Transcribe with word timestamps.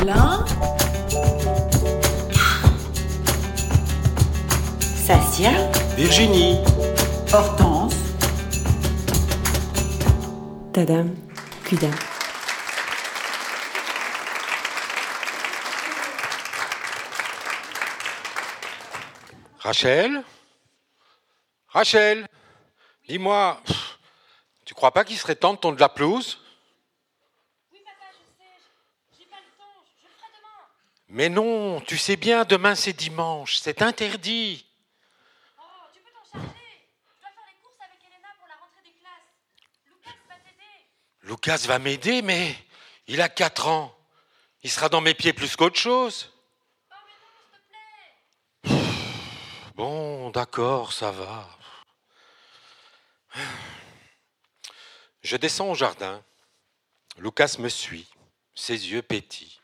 Alain 0.00 0.44
Sassia 4.80 5.50
Virginie. 5.96 6.58
Hortense 7.32 7.94
Tadam, 10.72 11.14
Kudam. 11.64 11.90
Rachel? 19.58 20.24
Rachel? 21.68 22.26
Dis-moi, 23.08 23.60
tu 24.64 24.74
crois 24.74 24.92
pas 24.92 25.04
qu'il 25.04 25.18
serait 25.18 25.34
temps 25.34 25.54
de 25.54 25.58
tondre 25.58 25.76
de 25.76 25.80
la 25.80 25.88
pelouse 25.88 26.38
Oui, 27.72 27.80
papa, 27.84 28.10
je 28.12 28.18
sais. 28.38 28.50
J'ai 29.18 29.26
pas 29.26 29.36
le 29.36 29.50
temps. 29.58 29.84
Je 30.00 30.06
le 30.06 30.12
ferai 30.14 30.28
demain. 30.36 30.58
Mais 31.12 31.28
non, 31.28 31.80
tu 31.80 31.98
sais 31.98 32.14
bien, 32.14 32.44
demain 32.44 32.76
c'est 32.76 32.92
dimanche, 32.92 33.58
c'est 33.58 33.82
interdit. 33.82 34.64
Oh, 35.58 35.62
tu 35.92 35.98
peux 36.00 36.10
t'en 36.12 36.22
charger. 36.22 36.56
Je 37.16 37.20
dois 37.20 37.30
faire 37.34 37.46
les 37.48 37.60
courses 37.60 37.80
avec 37.84 37.98
Elena 38.04 38.28
pour 38.38 38.46
la 38.46 38.54
rentrée 38.54 38.82
des 38.84 38.92
classes. 38.92 39.26
Lucas 39.86 40.16
va 40.28 40.36
t'aider. 40.36 40.86
Lucas 41.22 41.66
va 41.66 41.78
m'aider, 41.80 42.22
mais 42.22 42.56
il 43.08 43.20
a 43.20 43.28
4 43.28 43.66
ans. 43.66 43.92
Il 44.62 44.70
sera 44.70 44.88
dans 44.88 45.00
mes 45.00 45.14
pieds 45.14 45.32
plus 45.32 45.56
qu'autre 45.56 45.80
chose. 45.80 46.30
Oh, 46.92 46.94
mais 47.04 47.12
non, 47.24 47.32
s'il 48.62 48.70
te 48.70 48.78
plaît. 48.86 49.72
Bon, 49.74 50.30
d'accord, 50.30 50.92
ça 50.92 51.10
va. 51.10 51.48
Je 55.22 55.36
descends 55.36 55.70
au 55.70 55.74
jardin. 55.74 56.22
Lucas 57.18 57.56
me 57.58 57.68
suit, 57.68 58.08
ses 58.54 58.92
yeux 58.92 59.02
pétillent. 59.02 59.59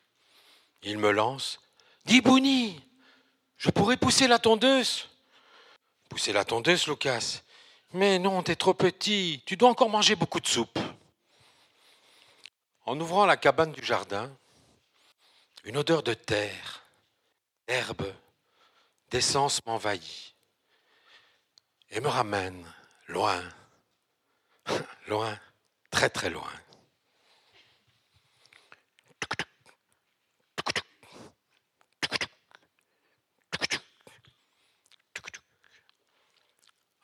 Il 0.82 0.98
me 0.98 1.10
lance. 1.10 1.60
Dis 2.04 2.20
Bouni, 2.20 2.80
je 3.58 3.70
pourrais 3.70 3.96
pousser 3.96 4.28
la 4.28 4.38
tondeuse. 4.38 5.08
Pousser 6.08 6.32
la 6.32 6.44
tondeuse, 6.44 6.86
Lucas. 6.86 7.42
Mais 7.92 8.18
non, 8.18 8.42
t'es 8.42 8.56
trop 8.56 8.74
petit. 8.74 9.42
Tu 9.46 9.56
dois 9.56 9.70
encore 9.70 9.88
manger 9.88 10.16
beaucoup 10.16 10.40
de 10.40 10.46
soupe. 10.46 10.78
En 12.84 13.00
ouvrant 13.00 13.26
la 13.26 13.36
cabane 13.36 13.72
du 13.72 13.84
jardin, 13.84 14.30
une 15.64 15.76
odeur 15.76 16.04
de 16.04 16.14
terre, 16.14 16.84
d'herbe, 17.66 18.12
d'essence 19.10 19.64
m'envahit 19.66 20.34
et 21.90 22.00
me 22.00 22.08
ramène 22.08 22.64
loin, 23.08 23.42
loin, 25.08 25.36
très 25.90 26.08
très 26.08 26.30
loin. 26.30 26.52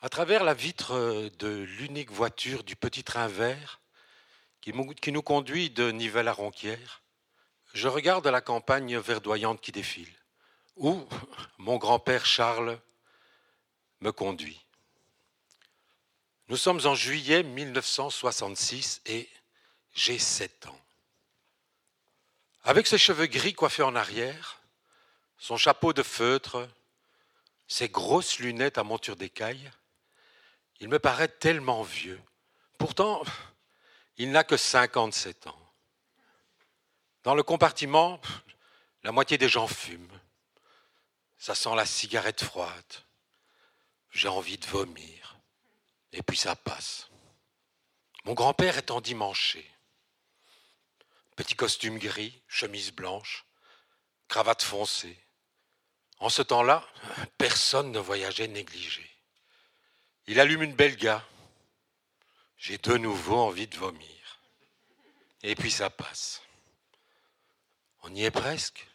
À 0.03 0.09
travers 0.09 0.43
la 0.43 0.53
vitre 0.53 1.31
de 1.39 1.47
l'unique 1.47 2.11
voiture 2.11 2.65
du 2.65 2.75
petit 2.75 3.05
train 3.05 3.29
vert 3.29 3.79
qui 4.59 4.73
nous 4.73 5.21
conduit 5.21 5.69
de 5.69 5.91
Nivelles 5.91 6.27
à 6.27 6.33
Ronquière, 6.33 7.01
je 7.73 7.87
regarde 7.87 8.27
la 8.27 8.41
campagne 8.41 8.97
verdoyante 8.97 9.61
qui 9.61 9.71
défile 9.71 10.13
où 10.75 11.07
mon 11.57 11.77
grand-père 11.77 12.25
Charles 12.25 12.77
me 14.01 14.11
conduit. 14.11 14.65
Nous 16.49 16.57
sommes 16.57 16.85
en 16.85 16.95
juillet 16.95 17.41
1966 17.41 19.03
et 19.05 19.29
j'ai 19.93 20.19
7 20.19 20.65
ans. 20.65 20.81
Avec 22.65 22.87
ses 22.87 22.97
cheveux 22.97 23.27
gris 23.27 23.53
coiffés 23.53 23.83
en 23.83 23.95
arrière, 23.95 24.59
son 25.37 25.55
chapeau 25.55 25.93
de 25.93 26.03
feutre, 26.03 26.67
ses 27.69 27.87
grosses 27.87 28.39
lunettes 28.39 28.77
à 28.77 28.83
monture 28.83 29.15
d'écaille, 29.15 29.71
il 30.79 30.89
me 30.89 30.99
paraît 30.99 31.27
tellement 31.27 31.83
vieux. 31.83 32.21
Pourtant, 32.77 33.23
il 34.17 34.31
n'a 34.31 34.43
que 34.43 34.57
57 34.57 35.47
ans. 35.47 35.73
Dans 37.23 37.35
le 37.35 37.43
compartiment, 37.43 38.19
la 39.03 39.11
moitié 39.11 39.37
des 39.37 39.49
gens 39.49 39.67
fument. 39.67 40.19
Ça 41.37 41.55
sent 41.55 41.75
la 41.75 41.85
cigarette 41.85 42.43
froide. 42.43 42.93
J'ai 44.11 44.27
envie 44.27 44.57
de 44.57 44.65
vomir. 44.65 45.39
Et 46.11 46.21
puis 46.21 46.37
ça 46.37 46.55
passe. 46.55 47.09
Mon 48.25 48.33
grand-père 48.33 48.77
est 48.77 48.91
endimanché. 48.91 49.69
Petit 51.35 51.55
costume 51.55 51.97
gris, 51.97 52.41
chemise 52.47 52.91
blanche, 52.91 53.45
cravate 54.27 54.61
foncée. 54.61 55.17
En 56.19 56.29
ce 56.29 56.41
temps-là, 56.41 56.87
personne 57.37 57.91
ne 57.91 57.99
voyageait 57.99 58.47
négligé. 58.47 59.09
Il 60.27 60.39
allume 60.39 60.63
une 60.63 60.75
belga. 60.75 61.23
J'ai 62.57 62.77
de 62.77 62.97
nouveau 62.97 63.37
envie 63.37 63.67
de 63.67 63.75
vomir. 63.75 64.39
Et 65.41 65.55
puis 65.55 65.71
ça 65.71 65.89
passe. 65.89 66.41
On 68.03 68.13
y 68.15 68.23
est 68.23 68.31
presque. 68.31 68.87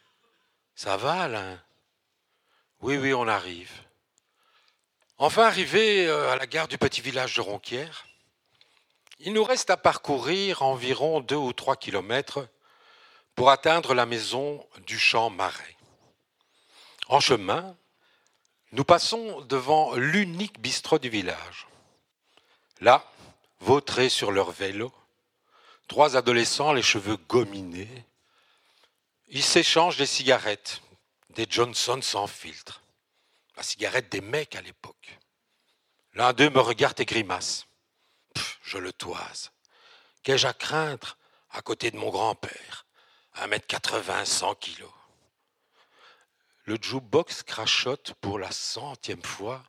Ça 0.75 0.97
va, 0.97 1.23
Alain? 1.23 1.61
Oui, 2.81 2.97
oui, 2.97 3.13
on 3.13 3.27
arrive. 3.27 3.71
Enfin 5.17 5.43
arrivé 5.43 6.07
euh, 6.07 6.31
à 6.31 6.37
la 6.37 6.47
gare 6.47 6.69
du 6.69 6.77
petit 6.77 7.01
village 7.01 7.35
de 7.35 7.41
Ronquière, 7.41 8.05
il 9.19 9.33
nous 9.33 9.43
reste 9.43 9.69
à 9.69 9.75
parcourir 9.75 10.61
environ 10.61 11.19
deux 11.19 11.35
ou 11.35 11.51
trois 11.51 11.75
kilomètres 11.75 12.47
pour 13.35 13.49
atteindre 13.49 13.93
la 13.93 14.05
maison 14.05 14.65
du 14.87 14.97
champ 14.97 15.29
Marais. 15.29 15.75
En 17.09 17.19
chemin, 17.19 17.75
nous 18.71 18.83
passons 18.83 19.41
devant 19.41 19.95
l'unique 19.95 20.59
bistrot 20.59 20.99
du 20.99 21.09
village. 21.09 21.67
Là, 22.81 23.05
vautrés 23.59 24.09
sur 24.09 24.31
leur 24.31 24.51
vélo, 24.51 24.93
trois 25.87 26.15
adolescents, 26.15 26.73
les 26.73 26.81
cheveux 26.81 27.17
gominés, 27.27 28.05
ils 29.27 29.43
s'échangent 29.43 29.97
des 29.97 30.05
cigarettes 30.05 30.81
des 31.31 31.45
Johnson 31.49 31.99
sans 32.01 32.27
filtre. 32.27 32.81
La 33.55 33.63
cigarette 33.63 34.09
des 34.11 34.21
mecs 34.21 34.55
à 34.55 34.61
l'époque. 34.61 35.19
L'un 36.13 36.33
d'eux 36.33 36.49
me 36.49 36.59
regarde 36.59 36.99
et 36.99 37.05
grimace. 37.05 37.67
Je 38.63 38.77
le 38.77 38.91
toise. 38.91 39.51
Qu'ai-je 40.23 40.47
à 40.47 40.53
craindre 40.53 41.17
à 41.51 41.61
côté 41.61 41.91
de 41.91 41.97
mon 41.97 42.09
grand-père? 42.09 42.85
1m80, 43.35 44.25
100 44.25 44.55
kilos. 44.55 44.91
Le 46.69 46.77
jukebox 46.79 47.41
crachote 47.41 48.13
pour 48.21 48.37
la 48.37 48.51
centième 48.51 49.23
fois. 49.23 49.63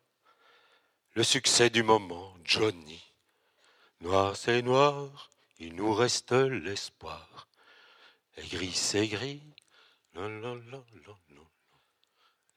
Le 1.15 1.22
succès 1.22 1.71
du 1.71 1.83
moment, 1.83 2.37
Johnny. 2.44 3.03
Noir 4.03 4.37
c'est 4.37 4.61
noir, 4.61 5.31
il 5.59 5.75
nous 5.77 5.94
reste 5.94 6.33
l'espoir. 6.33 7.49
Et 8.37 8.47
gris 8.47 8.75
c'est 8.75 9.09
gris. 9.09 9.41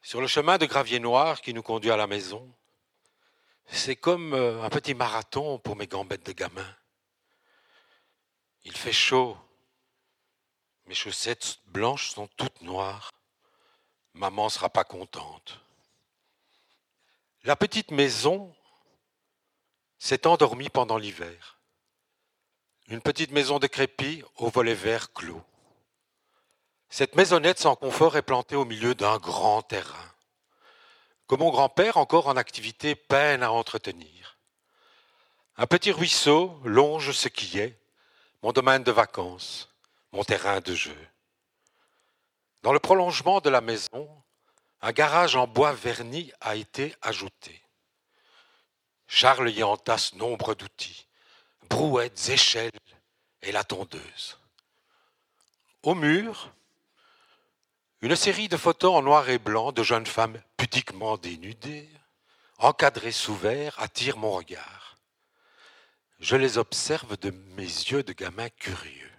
Sur 0.01 0.19
le 0.19 0.27
chemin 0.27 0.57
de 0.57 0.65
gravier 0.65 0.99
noir 0.99 1.39
qui 1.39 1.53
nous 1.53 1.63
conduit 1.63 1.91
à 1.91 1.95
la 1.95 2.07
maison, 2.07 2.53
c'est 3.67 3.95
comme 3.95 4.33
euh, 4.33 4.61
un 4.61 4.69
petit 4.69 4.93
marathon 4.93 5.57
pour 5.57 5.77
mes 5.77 5.87
gambettes 5.87 6.25
de 6.25 6.33
gamin. 6.33 6.75
Il 8.65 8.75
fait 8.75 8.91
chaud. 8.91 9.37
Mes 10.87 10.95
chaussettes 10.95 11.59
blanches 11.67 12.09
sont 12.09 12.27
toutes 12.35 12.61
noires. 12.61 13.09
Maman 14.13 14.49
sera 14.49 14.69
pas 14.69 14.83
contente. 14.83 15.59
La 17.43 17.55
petite 17.55 17.91
maison 17.91 18.55
s'est 19.97 20.27
endormie 20.27 20.69
pendant 20.69 20.97
l'hiver. 20.97 21.59
Une 22.87 23.01
petite 23.01 23.31
maison 23.31 23.59
décrépite 23.59 24.23
au 24.37 24.49
volet 24.49 24.75
vert 24.75 25.13
clos. 25.13 25.43
Cette 26.89 27.15
maisonnette 27.15 27.59
sans 27.59 27.75
confort 27.75 28.17
est 28.17 28.21
plantée 28.21 28.55
au 28.55 28.65
milieu 28.65 28.93
d'un 28.93 29.17
grand 29.17 29.61
terrain, 29.63 30.13
que 31.27 31.35
mon 31.35 31.49
grand-père, 31.49 31.97
encore 31.97 32.27
en 32.27 32.37
activité, 32.37 32.95
peine 32.95 33.41
à 33.41 33.51
entretenir. 33.51 34.37
Un 35.57 35.65
petit 35.65 35.91
ruisseau 35.91 36.59
longe 36.63 37.11
ce 37.11 37.29
qui 37.29 37.57
est 37.57 37.79
mon 38.43 38.51
domaine 38.51 38.83
de 38.83 38.91
vacances, 38.91 39.69
mon 40.11 40.23
terrain 40.23 40.59
de 40.59 40.75
jeu. 40.75 40.97
Dans 42.63 42.71
le 42.71 42.79
prolongement 42.79 43.41
de 43.41 43.49
la 43.49 43.59
maison, 43.59 44.09
un 44.81 44.93
garage 44.93 45.35
en 45.35 45.47
bois 45.47 45.73
verni 45.73 46.31
a 46.39 46.55
été 46.55 46.95
ajouté. 47.01 47.61
Charles 49.05 49.51
y 49.51 49.63
entasse 49.63 50.15
nombre 50.15 50.55
d'outils, 50.55 51.07
brouettes, 51.69 52.29
échelles 52.29 52.71
et 53.41 53.51
la 53.51 53.65
tondeuse. 53.65 54.39
Au 55.83 55.93
mur, 55.93 56.53
une 58.01 58.15
série 58.15 58.47
de 58.47 58.57
photos 58.57 58.95
en 58.95 59.01
noir 59.01 59.29
et 59.29 59.39
blanc 59.39 59.73
de 59.73 59.83
jeunes 59.83 60.07
femmes 60.07 60.41
pudiquement 60.55 61.17
dénudées, 61.17 61.89
encadrées 62.59 63.11
sous 63.11 63.35
verre, 63.35 63.77
attirent 63.79 64.17
mon 64.17 64.31
regard. 64.31 64.95
Je 66.19 66.37
les 66.37 66.57
observe 66.57 67.17
de 67.17 67.31
mes 67.57 67.63
yeux 67.63 68.03
de 68.03 68.13
gamin 68.13 68.47
curieux. 68.49 69.12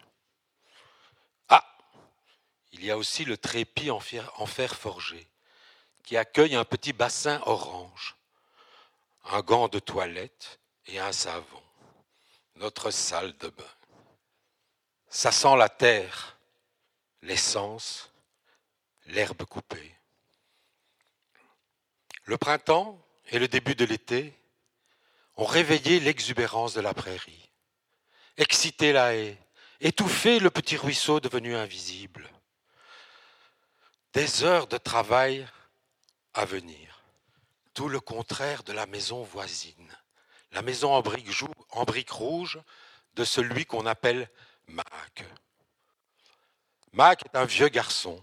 Il 2.74 2.84
y 2.84 2.90
a 2.90 2.98
aussi 2.98 3.24
le 3.24 3.36
trépied 3.36 3.90
en 3.90 4.00
fer 4.00 4.76
forgé, 4.76 5.28
qui 6.02 6.16
accueille 6.16 6.56
un 6.56 6.64
petit 6.64 6.92
bassin 6.92 7.40
orange, 7.46 8.16
un 9.26 9.40
gant 9.42 9.68
de 9.68 9.78
toilette 9.78 10.58
et 10.86 10.98
un 10.98 11.12
savon. 11.12 11.62
Notre 12.56 12.90
salle 12.90 13.36
de 13.38 13.48
bain. 13.48 13.64
Ça 15.08 15.30
sent 15.30 15.56
la 15.56 15.68
terre, 15.68 16.36
l'essence, 17.22 18.12
l'herbe 19.06 19.44
coupée. 19.44 19.94
Le 22.24 22.36
printemps 22.36 23.00
et 23.30 23.38
le 23.38 23.46
début 23.46 23.76
de 23.76 23.84
l'été 23.84 24.34
ont 25.36 25.46
réveillé 25.46 26.00
l'exubérance 26.00 26.74
de 26.74 26.80
la 26.80 26.92
prairie, 26.92 27.50
excité 28.36 28.92
la 28.92 29.14
haie, 29.14 29.38
étouffé 29.80 30.40
le 30.40 30.50
petit 30.50 30.76
ruisseau 30.76 31.20
devenu 31.20 31.54
invisible. 31.54 32.28
Des 34.14 34.44
heures 34.44 34.68
de 34.68 34.78
travail 34.78 35.44
à 36.34 36.44
venir, 36.44 37.02
tout 37.74 37.88
le 37.88 37.98
contraire 37.98 38.62
de 38.62 38.72
la 38.72 38.86
maison 38.86 39.24
voisine, 39.24 39.90
la 40.52 40.62
maison 40.62 40.94
en 40.94 41.02
briques, 41.02 41.28
en 41.72 41.84
rouges 42.10 42.60
de 43.16 43.24
celui 43.24 43.66
qu'on 43.66 43.86
appelle 43.86 44.30
Mac. 44.68 45.24
Mac 46.92 47.24
est 47.24 47.36
un 47.36 47.44
vieux 47.44 47.66
garçon, 47.66 48.22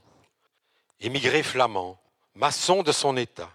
émigré 1.01 1.43
flamand, 1.43 2.01
maçon 2.35 2.83
de 2.83 2.93
son 2.93 3.17
état, 3.17 3.51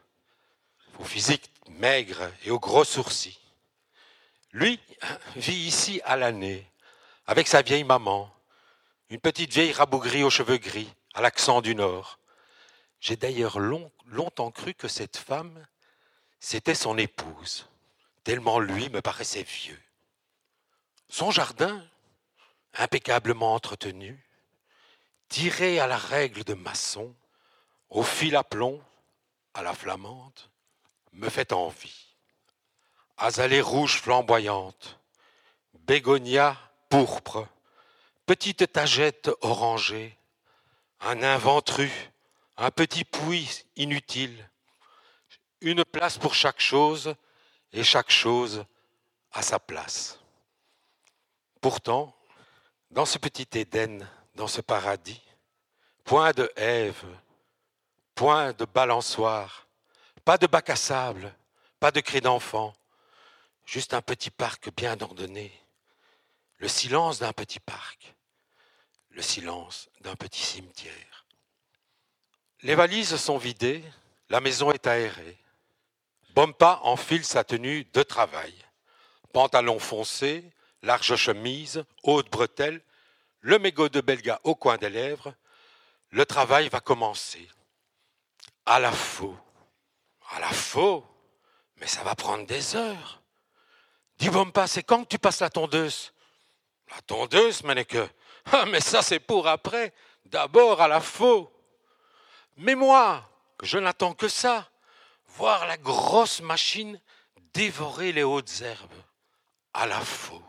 au 0.99 1.05
physique 1.05 1.51
maigre 1.71 2.31
et 2.45 2.51
aux 2.51 2.61
gros 2.61 2.85
sourcils. 2.85 3.41
Lui 4.53 4.79
vit 5.37 5.67
ici 5.67 6.03
à 6.05 6.17
l'année, 6.17 6.71
avec 7.27 7.49
sa 7.49 7.63
vieille 7.63 7.85
maman, 7.85 8.31
une 9.09 9.21
petite 9.21 9.55
vieille 9.55 9.73
rabougrie 9.73 10.23
aux 10.23 10.29
cheveux 10.29 10.59
gris, 10.59 10.93
à 11.15 11.23
l'accent 11.23 11.63
du 11.63 11.75
Nord. 11.75 12.19
J'ai 13.01 13.17
d'ailleurs 13.17 13.59
longtemps 13.59 14.51
cru 14.51 14.75
que 14.75 14.89
cette 14.89 15.17
femme, 15.17 15.67
c'était 16.41 16.75
son 16.75 16.99
épouse, 16.99 17.69
tellement 18.25 18.59
lui 18.59 18.89
me 18.89 19.01
paraissait 19.01 19.43
vieux. 19.43 19.81
Son 21.09 21.31
jardin, 21.31 21.87
impeccablement 22.75 23.55
entretenu, 23.55 24.25
tiré 25.29 25.79
à 25.81 25.87
la 25.87 25.97
règle 25.97 26.45
de 26.45 26.55
maçon, 26.55 27.15
au 27.89 28.03
fil 28.03 28.37
à 28.37 28.45
plomb, 28.45 28.83
à 29.55 29.63
la 29.63 29.75
flamande, 29.75 30.41
me 31.13 31.29
fait 31.29 31.53
envie. 31.53 32.15
Azalée 33.17 33.61
rouge 33.61 34.01
flamboyante, 34.01 34.99
bégonia 35.87 36.59
pourpre, 36.89 37.49
petite 38.27 38.73
tagette 38.73 39.31
orangée, 39.41 40.17
un 41.01 41.23
inventru, 41.23 41.91
un 42.57 42.71
petit 42.71 43.05
puits 43.05 43.65
inutile, 43.77 44.49
une 45.61 45.85
place 45.85 46.19
pour 46.19 46.35
chaque 46.35 46.61
chose 46.61 47.15
et 47.73 47.85
chaque 47.85 48.11
chose 48.11 48.65
à 49.33 49.43
sa 49.43 49.59
place. 49.59 50.19
Pourtant, 51.61 52.17
dans 52.91 53.05
ce 53.05 53.19
petit 53.19 53.47
Éden, 53.59 54.09
dans 54.35 54.49
ce 54.49 54.61
paradis, 54.61 55.23
point 56.05 56.33
de 56.33 56.51
Ève, 56.57 57.05
point 58.15 58.53
de 58.53 58.65
balançoire, 58.65 59.67
pas 60.25 60.39
de 60.39 60.47
bac 60.47 60.71
à 60.71 60.77
sable, 60.77 61.35
pas 61.79 61.91
de 61.91 62.01
cris 62.01 62.21
d'enfant, 62.21 62.75
juste 63.65 63.93
un 63.93 64.03
petit 64.03 64.31
parc 64.31 64.75
bien 64.75 65.01
ordonné, 65.01 65.53
le 66.59 66.69
silence 66.69 67.19
d'un 67.19 67.33
petit 67.33 67.61
parc, 67.61 68.15
le 69.11 69.21
silence 69.21 69.91
d'un 70.01 70.17
petit 70.17 70.43
cimetière. 70.43 71.26
Les 72.63 72.75
valises 72.75 73.17
sont 73.17 73.39
vidées, 73.39 73.85
la 74.29 74.41
maison 74.41 74.73
est 74.73 74.87
aérée. 74.87 75.39
Bompa 76.31 76.81
enfile 76.83 77.25
sa 77.25 77.45
tenue 77.45 77.85
de 77.93 78.03
travail. 78.03 78.55
Pantalon 79.33 79.79
foncé, 79.79 80.45
large 80.83 81.17
chemise, 81.17 81.85
haute 82.03 82.31
bretelle, 82.31 82.83
le 83.41 83.59
mégot 83.59 83.89
de 83.89 84.01
belga 84.01 84.41
au 84.45 84.55
coin 84.55 84.79
des 84.79 84.91
lèvres. 84.91 85.35
Le 86.11 86.25
travail 86.25 86.69
va 86.69 86.81
commencer. 86.81 87.49
À 88.65 88.81
la 88.81 88.93
faux. 88.93 89.37
À 90.31 90.41
la 90.41 90.49
faux. 90.49 91.05
Mais 91.77 91.87
ça 91.87 92.03
va 92.03 92.15
prendre 92.15 92.47
des 92.47 92.75
heures. 92.75 93.23
Dis 94.19 94.31
Bompa, 94.31 94.67
c'est 94.67 94.83
quand 94.83 95.05
que 95.05 95.09
tu 95.09 95.19
passes 95.19 95.41
la 95.41 95.51
tondeuse? 95.51 96.13
La 96.91 97.01
tondeuse, 97.03 97.63
que. 97.87 98.09
Ah, 98.53 98.65
mais 98.67 98.81
ça, 98.81 99.03
c'est 99.03 99.21
pour 99.21 99.47
après. 99.47 99.93
D'abord 100.25 100.81
à 100.81 100.89
la 100.89 101.01
faux. 101.01 101.53
Mais 102.57 102.75
moi, 102.75 103.29
je 103.63 103.79
n'attends 103.79 104.15
que 104.15 104.29
ça. 104.29 104.71
Voir 105.27 105.67
la 105.67 105.77
grosse 105.77 106.41
machine 106.41 107.01
dévorer 107.53 108.13
les 108.13 108.23
hautes 108.23 108.61
herbes. 108.61 109.03
À 109.75 109.87
la 109.87 110.01
faux. 110.01 110.43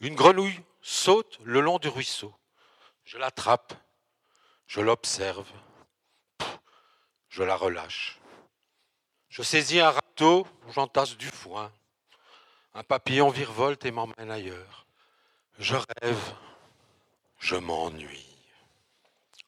Une 0.00 0.14
grenouille 0.14 0.60
saute 0.80 1.38
le 1.42 1.60
long 1.60 1.78
du 1.78 1.88
ruisseau. 1.88 2.34
Je 3.04 3.18
l'attrape. 3.18 3.74
Je 4.66 4.80
l'observe. 4.80 5.48
Je 7.28 7.42
la 7.42 7.56
relâche. 7.56 8.18
Je 9.28 9.42
saisis 9.42 9.80
un 9.80 9.90
râteau, 9.90 10.46
j'entasse 10.70 11.16
du 11.16 11.28
foin. 11.28 11.70
Un 12.72 12.82
papillon 12.82 13.28
virevolte 13.28 13.84
et 13.84 13.90
m'emmène 13.90 14.30
ailleurs. 14.30 14.86
Je 15.58 15.76
rêve, 15.76 16.34
je 17.38 17.56
m'ennuie. 17.56 18.35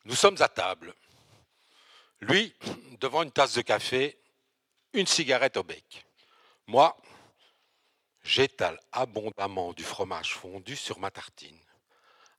Nous 0.08 0.14
sommes 0.14 0.40
à 0.40 0.48
table. 0.48 0.94
Lui, 2.22 2.54
devant 2.98 3.24
une 3.24 3.30
tasse 3.30 3.52
de 3.52 3.60
café, 3.60 4.18
une 4.94 5.06
cigarette 5.06 5.58
au 5.58 5.62
bec. 5.62 6.06
Moi, 6.66 6.96
j'étale 8.22 8.80
abondamment 8.90 9.74
du 9.74 9.84
fromage 9.84 10.32
fondu 10.32 10.76
sur 10.76 10.98
ma 10.98 11.10
tartine, 11.10 11.60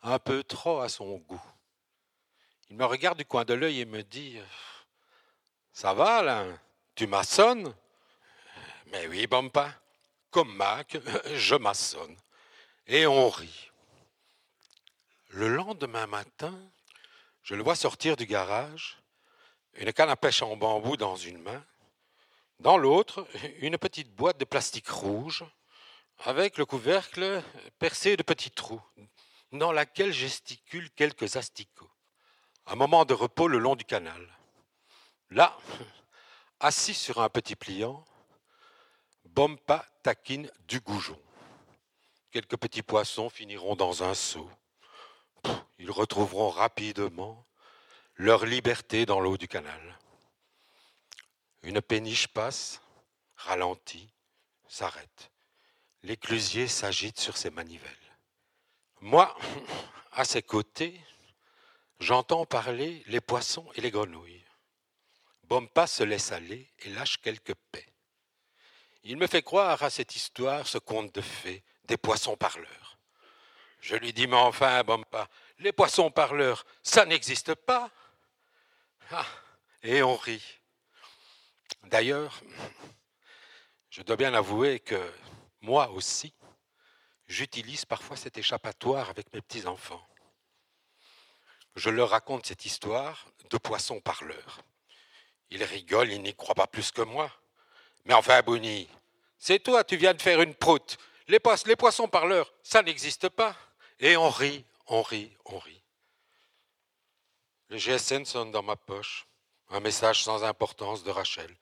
un 0.02 0.18
peu 0.18 0.44
trop 0.44 0.80
à 0.80 0.90
son 0.90 1.18
goût. 1.18 1.42
Il 2.72 2.76
me 2.76 2.86
regarde 2.86 3.20
du 3.20 3.26
coin 3.26 3.46
de 3.46 3.54
l'œil 3.54 3.82
et 3.82 3.86
me 3.86 4.02
dit 4.02 4.40
Ça 5.72 5.94
va, 5.94 6.24
là 6.24 6.48
Tu 6.96 7.06
maçonnes? 7.06 7.76
Mais 8.88 9.06
oui, 9.06 9.28
Bompa 9.28 9.80
comme 10.32 10.56
Mac, 10.56 10.98
je 11.36 11.54
maçonne. 11.54 12.18
Et 12.88 13.06
on 13.06 13.30
rit. 13.30 13.70
Le 15.28 15.50
lendemain 15.50 16.08
matin, 16.08 16.60
je 17.50 17.56
le 17.56 17.64
vois 17.64 17.76
sortir 17.76 18.16
du 18.16 18.28
garage, 18.28 19.00
une 19.74 19.92
canne 19.92 20.12
à 20.12 20.16
pêche 20.16 20.44
en 20.44 20.56
bambou 20.56 20.98
dans 20.98 21.16
une 21.16 21.40
main, 21.40 21.66
dans 22.60 22.78
l'autre, 22.78 23.28
une 23.62 23.80
petite 23.80 24.14
boîte 24.14 24.38
de 24.38 24.46
plastique 24.46 24.88
rouge, 24.88 25.44
avec 26.20 26.60
le 26.60 26.68
couvercle 26.68 27.42
percé 27.80 28.16
de 28.16 28.22
petits 28.22 28.52
trous, 28.52 28.84
dans 29.52 29.72
laquelle 29.72 30.14
gesticulent 30.14 30.92
quelques 30.92 31.38
asticots. 31.38 31.90
Un 32.68 32.76
moment 32.76 33.04
de 33.04 33.16
repos 33.16 33.48
le 33.48 33.58
long 33.58 33.76
du 33.76 33.84
canal. 33.84 34.30
Là, 35.32 35.58
assis 36.60 36.94
sur 36.94 37.20
un 37.20 37.30
petit 37.30 37.56
pliant, 37.56 38.06
Bompa 39.26 39.88
taquine 40.04 40.52
du 40.68 40.82
goujon. 40.82 41.20
Quelques 42.30 42.58
petits 42.58 42.84
poissons 42.84 43.32
finiront 43.32 43.76
dans 43.76 44.04
un 44.04 44.14
seau. 44.14 44.48
Ils 45.80 45.92
retrouveront 45.92 46.50
rapidement 46.50 47.46
leur 48.16 48.46
liberté 48.46 49.06
dans 49.06 49.22
l'eau 49.22 49.38
du 49.38 49.48
canal. 49.48 49.98
Une 51.64 51.82
péniche 51.82 52.28
passe, 52.28 52.82
ralentit, 53.38 54.10
s'arrête. 54.68 55.32
L'éclusier 56.04 56.68
s'agite 56.68 57.20
sur 57.20 57.38
ses 57.38 57.50
manivelles. 57.50 57.96
Moi, 59.00 59.36
à 60.12 60.26
ses 60.26 60.42
côtés, 60.42 61.00
j'entends 62.02 62.46
parler 62.46 63.04
les 63.08 63.22
poissons 63.22 63.70
et 63.76 63.82
les 63.82 63.92
grenouilles. 63.92 64.46
Bompa 65.44 65.88
se 65.88 66.04
laisse 66.04 66.34
aller 66.34 66.70
et 66.80 66.90
lâche 66.90 67.18
quelques 67.18 67.56
paix. 67.72 67.88
Il 69.04 69.16
me 69.16 69.28
fait 69.28 69.42
croire 69.42 69.82
à 69.82 69.90
cette 69.90 70.16
histoire, 70.16 70.68
ce 70.68 70.78
conte 70.78 71.16
de 71.16 71.22
fées, 71.22 71.64
des 71.86 71.98
poissons 71.98 72.36
parleurs. 72.36 72.98
Je 73.80 73.96
lui 73.96 74.12
dis, 74.12 74.28
mais 74.28 74.36
enfin, 74.36 74.84
Bompa, 74.84 75.30
les 75.60 75.72
poissons 75.72 76.10
parleurs, 76.10 76.66
ça 76.84 77.06
n'existe 77.06 77.54
pas. 77.54 77.92
Ah, 79.12 79.26
et 79.84 80.02
on 80.02 80.16
rit. 80.16 80.60
D'ailleurs, 81.84 82.42
je 83.90 84.02
dois 84.02 84.16
bien 84.16 84.34
avouer 84.34 84.80
que 84.80 85.12
moi 85.62 85.90
aussi, 85.90 86.34
j'utilise 87.28 87.86
parfois 87.86 88.16
cet 88.16 88.38
échappatoire 88.38 89.10
avec 89.10 89.34
mes 89.34 89.42
petits-enfants. 89.42 90.06
Je 91.76 91.90
leur 91.90 92.10
raconte 92.10 92.46
cette 92.46 92.66
histoire 92.66 93.28
de 93.50 93.58
poissons 93.58 94.00
parleurs. 94.02 94.62
Ils 95.50 95.64
rigolent, 95.64 96.12
ils 96.12 96.22
n'y 96.22 96.36
croient 96.36 96.56
pas 96.56 96.68
plus 96.68 96.92
que 96.92 97.02
moi. 97.02 97.32
Mais 98.06 98.14
enfin, 98.14 98.42
Bouni, 98.42 98.88
c'est 99.38 99.60
toi, 99.60 99.84
tu 99.84 99.98
viens 99.98 100.14
de 100.14 100.22
faire 100.22 100.42
une 100.42 100.56
proute. 100.56 100.98
Les, 101.28 101.40
les 101.66 101.76
poissons 101.76 102.08
parleurs, 102.08 102.54
ça 102.64 102.82
n'existe 102.82 103.30
pas. 103.30 103.56
Et 104.00 104.18
on 104.18 104.30
rit, 104.30 104.66
on 104.90 105.02
rit, 105.02 105.32
on 105.46 105.60
rit. 105.60 105.82
Le 107.70 107.78
GSN 107.78 108.26
sonne 108.26 108.52
dans 108.52 108.64
ma 108.64 108.76
poche. 108.76 109.28
Un 109.70 109.80
message 109.80 110.24
sans 110.24 110.44
importance 110.44 111.04
de 111.04 111.12
Rachel. 111.12 111.56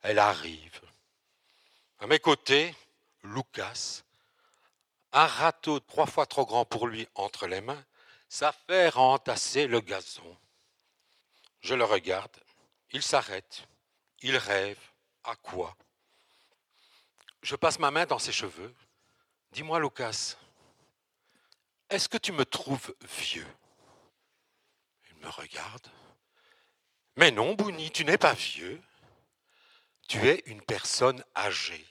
Elle 0.00 0.18
arrive. 0.18 0.80
À 1.98 2.06
mes 2.06 2.18
côtés, 2.18 2.74
Lucas, 3.22 4.02
un 5.12 5.26
râteau 5.26 5.80
trois 5.80 6.06
fois 6.06 6.24
trop 6.24 6.46
grand 6.46 6.64
pour 6.64 6.86
lui 6.86 7.06
entre 7.14 7.46
les 7.46 7.60
mains, 7.60 7.84
s'affaire 8.28 8.96
à 8.96 9.02
entasser 9.02 9.66
le 9.66 9.80
gazon. 9.80 10.36
Je 11.60 11.74
le 11.74 11.84
regarde. 11.84 12.34
Il 12.92 13.02
s'arrête. 13.02 13.68
Il 14.22 14.36
rêve. 14.38 14.78
À 15.24 15.36
quoi? 15.36 15.76
Je 17.42 17.56
passe 17.56 17.78
ma 17.78 17.90
main 17.90 18.06
dans 18.06 18.18
ses 18.18 18.32
cheveux. 18.32 18.74
Dis-moi, 19.52 19.78
Lucas, 19.80 20.36
est-ce 21.90 22.08
que 22.08 22.18
tu 22.18 22.32
me 22.32 22.44
trouves 22.44 22.94
vieux? 23.02 23.46
Il 25.10 25.16
me 25.16 25.28
regarde. 25.28 25.88
Mais 27.16 27.30
non, 27.30 27.54
Bouni, 27.54 27.90
tu 27.90 28.04
n'es 28.04 28.18
pas 28.18 28.32
vieux. 28.32 28.80
Tu 30.08 30.26
es 30.26 30.42
une 30.46 30.62
personne 30.62 31.22
âgée. 31.36 31.86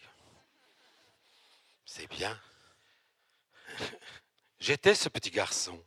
C'est 1.86 2.08
bien. 2.08 2.40
J'étais 4.60 4.96
ce 4.96 5.10
petit 5.10 5.32
garçon. 5.32 5.82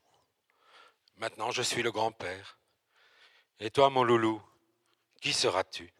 Maintenant, 1.16 1.50
je 1.50 1.62
suis 1.62 1.82
le 1.82 1.92
grand-père. 1.92 2.58
Et 3.60 3.70
toi, 3.70 3.90
mon 3.90 4.02
loulou, 4.02 4.42
qui 5.20 5.32
seras-tu? 5.32 5.92